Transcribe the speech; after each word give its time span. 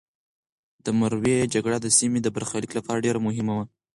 د 0.85 0.87
مروې 0.99 1.37
جګړه 1.53 1.77
د 1.81 1.87
سیمې 1.97 2.19
د 2.23 2.27
برخلیک 2.35 2.71
لپاره 2.77 3.03
ډېره 3.05 3.19
مهمه 3.27 3.53
وه. 3.57 3.65